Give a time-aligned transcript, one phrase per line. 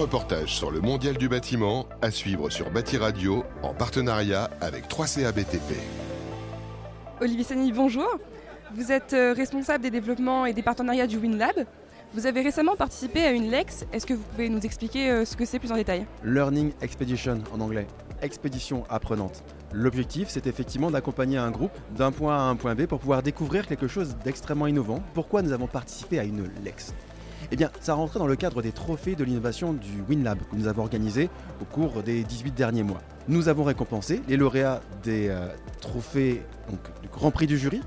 [0.00, 5.30] reportage sur le mondial du bâtiment à suivre sur Bâti Radio en partenariat avec 3CA
[5.30, 5.76] BTP.
[7.20, 8.08] Olivier Sani, bonjour.
[8.74, 11.66] Vous êtes euh, responsable des développements et des partenariats du WinLab.
[12.14, 13.84] Vous avez récemment participé à une LEX.
[13.92, 16.06] Est-ce que vous pouvez nous expliquer euh, ce que c'est plus en détail?
[16.24, 17.86] Learning Expedition en anglais.
[18.22, 19.44] Expédition apprenante.
[19.70, 23.22] L'objectif, c'est effectivement d'accompagner un groupe d'un point A à un point B pour pouvoir
[23.22, 25.02] découvrir quelque chose d'extrêmement innovant.
[25.12, 26.94] Pourquoi nous avons participé à une LEX?
[27.50, 30.68] Eh bien, ça rentrait dans le cadre des trophées de l'innovation du WinLab que nous
[30.68, 33.00] avons organisé au cours des 18 derniers mois.
[33.28, 35.48] Nous avons récompensé les lauréats des euh,
[35.80, 36.42] trophées
[37.02, 37.80] du Grand Prix du jury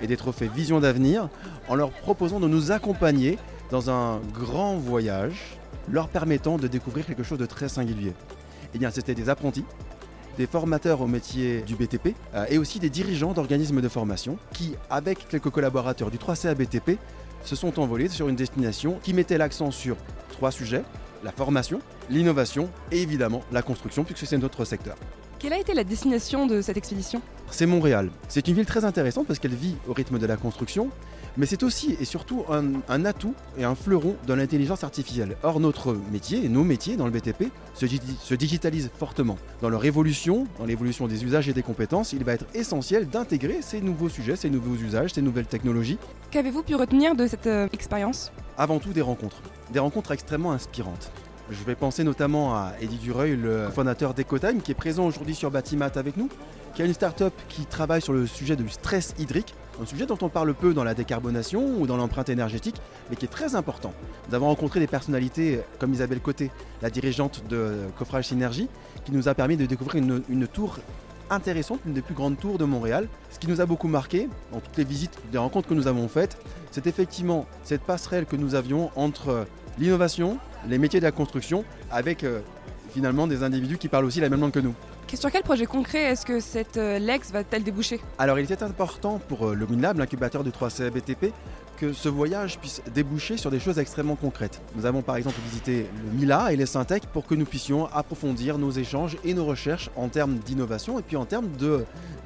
[0.00, 1.28] et des trophées Vision d'avenir
[1.68, 3.38] en leur proposant de nous accompagner
[3.70, 5.58] dans un grand voyage
[5.90, 8.12] leur permettant de découvrir quelque chose de très singulier.
[8.74, 9.64] Eh bien, c'était des apprentis,
[10.38, 14.74] des formateurs au métier du BTP euh, et aussi des dirigeants d'organismes de formation qui,
[14.88, 16.98] avec quelques collaborateurs du 3CA BTP,
[17.44, 19.96] se sont envolés sur une destination qui mettait l'accent sur
[20.30, 20.82] trois sujets,
[21.22, 24.96] la formation, l'innovation et évidemment la construction, puisque c'est notre secteur.
[25.38, 27.22] Quelle a été la destination de cette expédition?
[27.50, 28.10] C'est Montréal.
[28.28, 30.90] C'est une ville très intéressante parce qu'elle vit au rythme de la construction,
[31.36, 35.36] mais c'est aussi et surtout un, atout et un fleuron de l'intelligence artificielle.
[35.42, 39.38] Or, notre métier et nos métiers dans le BTP se, se digitalisent fortement.
[39.62, 43.58] Dans leur évolution, dans l'évolution des usages et des compétences, il va être essentiel d'intégrer
[43.62, 45.98] ces nouveaux sujets, ces nouveaux usages, ces nouvelles technologies.
[46.30, 48.32] Qu'avez-vous pu retenir de cette euh, expérience?
[48.58, 49.42] Avant tout des rencontres.
[49.72, 51.10] Des rencontres extrêmement inspirantes.
[51.50, 55.50] Je vais penser notamment à Eddie Dureuil, le fondateur d'EcoTime, qui est présent aujourd'hui sur
[55.50, 56.28] Batimat avec nous,
[56.76, 60.18] qui a une start-up qui travaille sur le sujet du stress hydrique, un sujet dont
[60.22, 62.76] on parle peu dans la décarbonation ou dans l'empreinte énergétique,
[63.10, 63.92] mais qui est très important.
[64.28, 68.68] Nous avons rencontré des personnalités comme Isabelle Côté, la dirigeante de Coffrage Synergie,
[69.04, 70.78] qui nous a permis de découvrir une, tour
[71.30, 73.08] intéressante, une des plus grandes tours de Montréal.
[73.28, 76.06] Ce qui nous a beaucoup marqué dans toutes les visites, les rencontres que nous avons
[76.06, 76.38] faites,
[76.70, 79.46] c'est effectivement cette passerelle que nous avions entre
[79.78, 80.38] l'innovation,
[80.68, 82.40] les métiers de la construction, avec euh,
[82.90, 84.74] finalement des individus qui parlent aussi la même langue que nous.
[85.14, 88.00] Sur quel projet concret est-ce que cette euh, LEX va-t-elle déboucher?
[88.18, 91.32] Alors il était important pour euh, le WinLab, l'incubateur du 3C BTP,
[91.78, 94.60] que ce voyage puisse déboucher sur des choses extrêmement concrètes.
[94.76, 98.56] Nous avons par exemple visité le Mila et les Syntec pour que nous puissions approfondir
[98.56, 101.48] nos échanges et nos recherches en termes d'innovation et puis en termes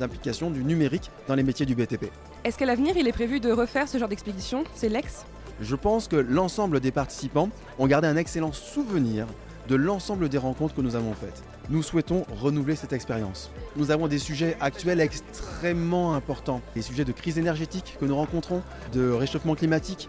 [0.00, 2.10] d'implication du numérique dans les métiers du BTP.
[2.44, 5.24] Est-ce qu'à l'avenir il est prévu de refaire ce genre d'expédition, ces LEX?
[5.60, 9.26] Je pense que l'ensemble des participants ont gardé un excellent souvenir
[9.68, 11.42] de l'ensemble des rencontres que nous avons faites.
[11.70, 13.50] Nous souhaitons renouveler cette expérience.
[13.76, 18.62] Nous avons des sujets actuels extrêmement importants, des sujets de crise énergétique que nous rencontrons,
[18.92, 20.08] de réchauffement climatique.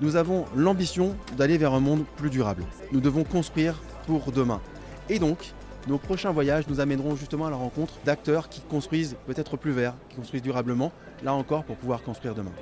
[0.00, 2.64] Nous avons l'ambition d'aller vers un monde plus durable.
[2.92, 3.74] Nous devons construire
[4.06, 4.60] pour demain.
[5.08, 5.52] Et donc,
[5.88, 9.94] nos prochains voyages nous amèneront justement à la rencontre d'acteurs qui construisent peut-être plus vert,
[10.08, 10.92] qui construisent durablement,
[11.24, 12.52] là encore pour pouvoir construire demain.